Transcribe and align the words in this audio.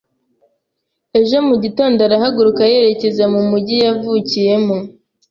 Ejo 1.19 1.37
mu 1.47 1.55
gitondo 1.63 1.99
arahaguruka 2.07 2.61
yerekeza 2.71 3.23
mu 3.33 3.41
mujyi 3.49 3.75
yavukiyemo. 3.85 4.77